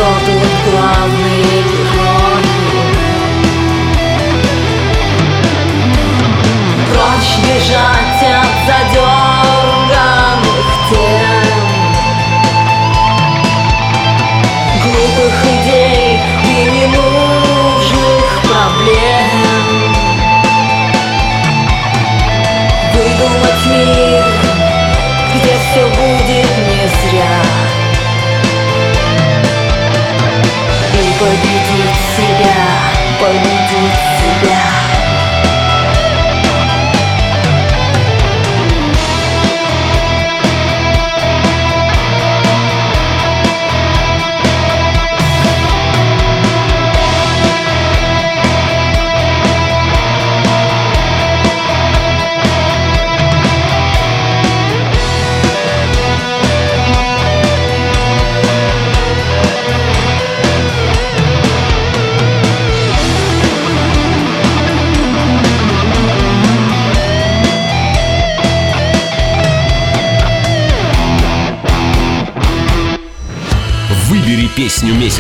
кто 0.02 0.10
тут 0.26 0.72
главный 0.72 1.81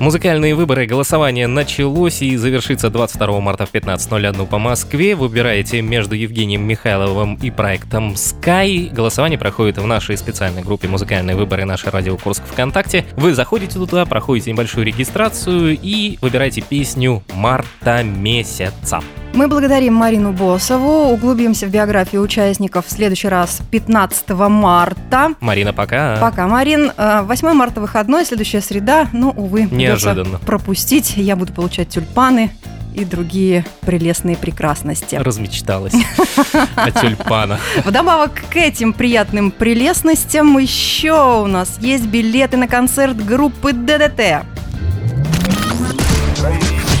Музыкальные 0.00 0.54
выборы 0.54 0.86
голосование 0.86 1.48
началось 1.48 2.22
и 2.22 2.36
завершится 2.36 2.88
22 2.88 3.40
марта 3.40 3.66
в 3.66 3.72
15.01 3.72 4.46
по 4.46 4.58
Москве. 4.58 5.16
Выбираете 5.16 5.82
между 5.82 6.14
Евгением 6.14 6.62
Михайловым 6.62 7.34
и 7.42 7.50
проектом 7.50 8.12
Sky. 8.12 8.94
Голосование 8.94 9.40
проходит 9.40 9.78
в 9.78 9.86
нашей 9.86 10.16
специальной 10.16 10.62
группе 10.62 10.86
«Музыкальные 10.86 11.34
выборы» 11.34 11.64
нашей 11.64 11.90
радио 11.90 12.16
Курск 12.16 12.44
ВКонтакте. 12.46 13.06
Вы 13.16 13.34
заходите 13.34 13.74
туда, 13.74 14.06
проходите 14.06 14.52
небольшую 14.52 14.86
регистрацию 14.86 15.76
и 15.82 16.16
выбираете 16.20 16.60
песню 16.60 17.24
«Марта 17.34 18.04
месяца». 18.04 19.02
Мы 19.34 19.46
благодарим 19.46 19.94
Марину 19.94 20.32
Босову. 20.32 21.12
Углубимся 21.12 21.66
в 21.66 21.70
биографию 21.70 22.22
участников 22.22 22.86
в 22.86 22.90
следующий 22.90 23.28
раз 23.28 23.60
15 23.70 24.30
марта. 24.30 25.34
Марина, 25.40 25.72
пока. 25.72 26.16
Пока, 26.20 26.48
Марин. 26.48 26.90
Э, 26.96 27.22
8 27.22 27.52
марта 27.52 27.80
выходной, 27.80 28.24
следующая 28.24 28.60
среда. 28.60 29.08
Ну, 29.12 29.30
увы, 29.30 29.68
Неожиданно. 29.70 30.38
пропустить. 30.38 31.14
Я 31.16 31.36
буду 31.36 31.52
получать 31.52 31.90
тюльпаны 31.90 32.50
и 32.94 33.04
другие 33.04 33.64
прелестные 33.82 34.36
прекрасности. 34.36 35.14
Размечталась 35.14 35.94
о 36.74 36.90
тюльпанах. 36.90 37.60
Вдобавок 37.84 38.32
к 38.50 38.56
этим 38.56 38.92
приятным 38.92 39.52
прелестностям 39.52 40.58
еще 40.58 41.42
у 41.42 41.46
нас 41.46 41.78
есть 41.80 42.06
билеты 42.06 42.56
на 42.56 42.66
концерт 42.66 43.24
группы 43.24 43.72
ДДТ. 43.72 44.42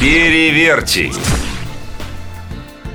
Переверьте. 0.00 1.10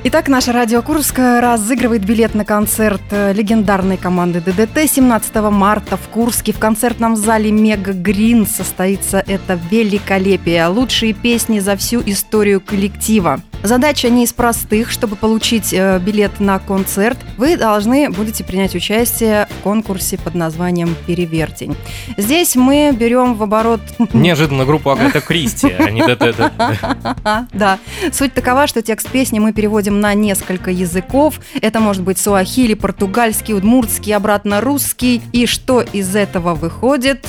Итак, 0.05 0.27
наша 0.27 0.51
радио 0.51 0.81
Курск 0.81 1.17
разыгрывает 1.17 2.05
билет 2.05 2.35
на 2.35 2.43
концерт 2.43 3.01
э, 3.11 3.31
легендарной 3.31 3.95
команды 3.95 4.41
ДДТ 4.41 4.89
17 4.91 5.35
марта 5.49 5.95
в 5.95 6.09
Курске 6.09 6.51
в 6.51 6.59
концертном 6.59 7.15
зале 7.15 7.53
Мега 7.53 7.93
Грин 7.93 8.45
состоится 8.45 9.23
это 9.25 9.57
великолепие. 9.71 10.67
Лучшие 10.67 11.13
песни 11.13 11.59
за 11.59 11.77
всю 11.77 12.01
историю 12.05 12.59
коллектива. 12.59 13.39
Задача 13.63 14.09
не 14.09 14.25
из 14.25 14.33
простых. 14.33 14.91
Чтобы 14.91 15.15
получить 15.15 15.73
э, 15.73 15.97
билет 15.99 16.41
на 16.41 16.59
концерт, 16.59 17.17
вы 17.37 17.55
должны 17.55 18.09
будете 18.09 18.43
принять 18.43 18.75
участие 18.75 19.47
в 19.49 19.63
конкурсе 19.63 20.17
под 20.17 20.35
названием 20.35 20.95
«Перевертень». 21.07 21.75
Здесь 22.17 22.57
мы 22.57 22.91
берем 22.91 23.35
в 23.35 23.43
оборот 23.43 23.79
Неожиданно 24.13 24.65
группу 24.65 24.89
Агата 24.89 25.21
Кристи, 25.21 25.69
а 25.71 25.89
не 25.89 26.05
ДДТ. 26.05 26.51
Да. 27.53 27.79
Суть 28.11 28.33
такова, 28.33 28.67
что 28.67 28.81
текст 28.81 29.09
песни 29.09 29.39
мы 29.39 29.53
переводим 29.53 30.01
на 30.01 30.13
несколько 30.13 30.69
языков. 30.69 31.39
Это 31.61 31.79
может 31.79 32.03
быть 32.03 32.17
суахили, 32.17 32.73
португальский, 32.73 33.53
удмуртский, 33.53 34.13
обратно 34.13 34.59
русский. 34.59 35.21
И 35.31 35.45
что 35.45 35.81
из 35.81 36.15
этого 36.15 36.53
выходит? 36.53 37.25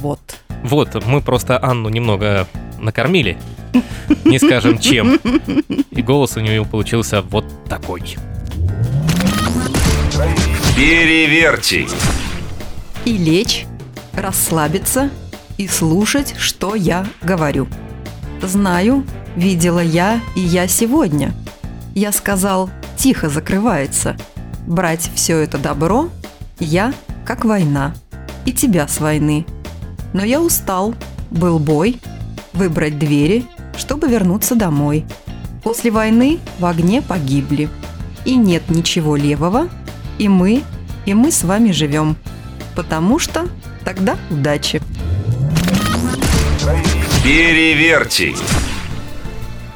Вот. 0.00 0.20
Вот, 0.62 1.06
мы 1.06 1.20
просто 1.20 1.62
Анну 1.62 1.88
немного 1.88 2.46
накормили. 2.80 3.38
Не 4.24 4.38
скажем 4.38 4.78
чем. 4.78 5.16
И 5.90 6.02
голос 6.02 6.36
у 6.36 6.40
нее 6.40 6.64
получился 6.64 7.22
вот 7.22 7.44
такой. 7.68 8.16
Переверьте. 10.76 11.86
И 13.04 13.16
лечь, 13.16 13.66
расслабиться 14.14 15.10
и 15.58 15.68
слушать, 15.68 16.34
что 16.38 16.74
я 16.74 17.06
говорю. 17.22 17.68
Знаю, 18.42 19.04
видела 19.36 19.80
я 19.80 20.20
и 20.34 20.40
я 20.40 20.66
сегодня. 20.68 21.34
Я 21.94 22.12
сказал, 22.12 22.70
тихо 22.96 23.28
закрывается. 23.28 24.16
Брать 24.66 25.10
все 25.14 25.38
это 25.38 25.58
добро 25.58 26.08
я, 26.60 26.92
как 27.24 27.44
война. 27.44 27.94
И 28.44 28.52
тебя 28.52 28.86
с 28.86 29.00
войны. 29.00 29.46
Но 30.12 30.24
я 30.24 30.40
устал. 30.40 30.94
Был 31.30 31.58
бой. 31.58 31.98
Выбрать 32.52 32.98
двери, 32.98 33.44
чтобы 33.76 34.08
вернуться 34.08 34.54
домой. 34.54 35.04
После 35.62 35.90
войны 35.90 36.38
в 36.58 36.64
огне 36.64 37.02
погибли. 37.02 37.68
И 38.24 38.36
нет 38.36 38.68
ничего 38.68 39.16
левого. 39.16 39.68
И 40.18 40.28
мы, 40.28 40.62
и 41.06 41.14
мы 41.14 41.30
с 41.30 41.44
вами 41.44 41.70
живем. 41.72 42.16
Потому 42.74 43.18
что 43.18 43.48
тогда 43.84 44.16
удачи. 44.30 44.80
Переверьте. 47.22 48.34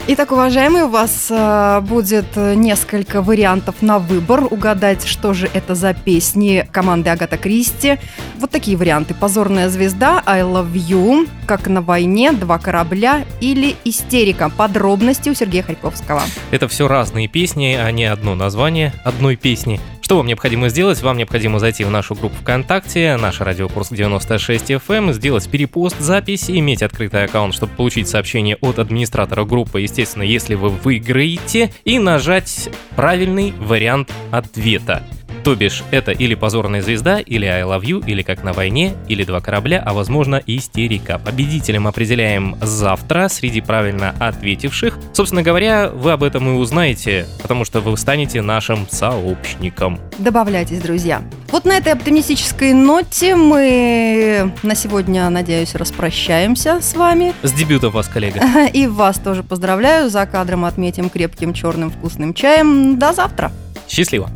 Итак, 0.07 0.33
уважаемые, 0.33 0.85
у 0.85 0.89
вас 0.89 1.29
э, 1.31 1.81
будет 1.81 2.27
э, 2.37 2.55
несколько 2.55 3.23
вариантов 3.23 3.77
на 3.81 3.99
выбор. 3.99 4.45
Угадать, 4.51 5.07
что 5.07 5.33
же 5.33 5.49
это 5.55 5.75
за 5.75 5.95
песни 5.95 6.69
команды 6.71 7.09
Агата 7.09 7.39
Кристи. 7.39 7.99
Вот 8.39 8.51
такие 8.51 8.77
варианты. 8.77 9.15
«Позорная 9.15 9.71
звезда», 9.71 10.23
«I 10.27 10.43
love 10.43 10.75
you», 10.75 11.27
«Как 11.47 11.69
на 11.69 11.81
войне», 11.81 12.33
«Два 12.33 12.59
корабля» 12.59 13.25
или 13.41 13.77
«Истерика». 13.87 14.51
Подробности 14.51 15.31
у 15.31 15.35
Сергея 15.35 15.63
Харьковского. 15.63 16.21
Это 16.51 16.69
все 16.69 16.87
разные 16.87 17.27
песни, 17.27 17.75
а 17.81 17.91
не 17.91 18.05
одно 18.05 18.35
название 18.35 18.93
одной 19.05 19.37
песни. 19.37 19.81
Что 20.05 20.19
вам 20.19 20.27
необходимо 20.27 20.69
сделать? 20.69 21.01
Вам 21.01 21.17
необходимо 21.17 21.59
зайти 21.59 21.83
в 21.83 21.91
нашу 21.91 22.15
группу 22.15 22.37
ВКонтакте, 22.43 23.17
наш 23.17 23.41
радиокурс 23.41 23.89
96 23.89 24.73
FM, 24.73 25.15
сделать 25.15 25.49
перепост, 25.49 25.99
запись, 25.99 26.51
иметь 26.51 26.83
открытый 26.83 27.25
аккаунт, 27.25 27.55
чтобы 27.55 27.73
получить 27.73 28.07
сообщение 28.07 28.59
от 28.61 28.79
администратора 28.79 29.47
группы, 29.47 29.81
естественно, 29.81 30.23
если 30.23 30.57
вы 30.57 30.69
выиграете, 30.69 31.73
и 31.87 31.99
нажать 31.99 32.69
правильный 32.97 33.53
вариант 33.53 34.13
ответа. 34.31 35.03
То 35.45 35.55
бишь, 35.55 35.83
это 35.91 36.11
или 36.11 36.35
«Позорная 36.35 36.81
звезда», 36.81 37.21
или 37.21 37.45
«I 37.45 37.65
love 37.65 37.83
you», 37.83 38.03
или 38.07 38.23
«Как 38.23 38.43
на 38.43 38.55
войне», 38.55 38.95
или 39.09 39.25
«Два 39.25 39.43
корабля», 39.43 39.83
а 39.85 39.93
возможно 39.93 40.41
«Истерика». 40.47 41.19
Победителем 41.19 41.87
определяем 41.87 42.57
завтра 42.63 43.29
среди 43.29 43.61
правильно 43.61 44.15
ответивших. 44.21 44.99
Собственно 45.13 45.43
говоря, 45.43 45.91
вы 45.91 46.13
об 46.13 46.23
этом 46.23 46.49
и 46.49 46.53
узнаете, 46.53 47.27
потому 47.43 47.67
что 47.67 47.83
вы 47.83 47.95
станете 47.99 48.41
нашим 48.41 48.89
сообщником. 48.89 50.01
Добавляйтесь, 50.17 50.81
друзья. 50.81 51.21
Вот 51.53 51.67
на 51.67 51.77
этой 51.77 51.93
оптимистической 51.93 52.73
ноте 52.73 53.37
мы 53.37 54.51
на 54.63 54.75
сегодня, 54.75 55.29
надеюсь, 55.29 55.75
распрощаемся 55.75 56.81
с 56.81 56.95
вами. 56.95 57.35
С 57.43 57.53
дебютом 57.53 57.93
вас, 57.93 58.09
коллега. 58.09 58.41
И 58.73 58.87
вас 58.87 59.19
тоже 59.19 59.43
поздравляю. 59.43 60.09
За 60.09 60.25
кадром 60.25 60.65
отметим 60.65 61.11
крепким 61.11 61.53
черным 61.53 61.91
вкусным 61.91 62.33
чаем. 62.33 62.99
До 62.99 63.13
завтра. 63.13 63.53
Счастливо! 63.87 64.31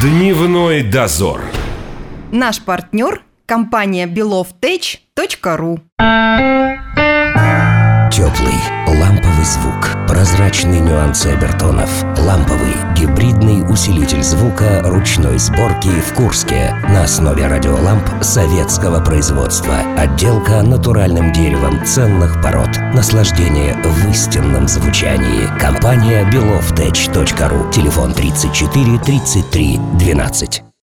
Дневной 0.00 0.84
дозор. 0.84 1.40
Наш 2.30 2.60
партнер– 2.62 3.22
компания 3.46 4.06
belovtech.ru 4.06 5.80
Теплый, 8.12 8.77
звук, 9.48 9.96
прозрачные 10.06 10.80
нюансы 10.80 11.28
обертонов, 11.28 11.90
ламповый, 12.18 12.74
гибридный 12.94 13.62
усилитель 13.68 14.22
звука 14.22 14.82
ручной 14.84 15.38
сборки 15.38 15.88
в 15.88 16.14
Курске 16.14 16.74
на 16.88 17.04
основе 17.04 17.46
радиоламп 17.46 18.22
советского 18.22 19.02
производства. 19.02 19.78
Отделка 19.96 20.62
натуральным 20.62 21.32
деревом 21.32 21.84
ценных 21.84 22.42
пород. 22.42 22.70
Наслаждение 22.94 23.74
в 23.82 24.10
истинном 24.10 24.68
звучании. 24.68 25.48
Компания 25.58 26.28
belovtech.ru. 26.30 27.72
Телефон 27.72 28.12
34 28.12 28.98
33 28.98 29.80
12. 29.94 30.67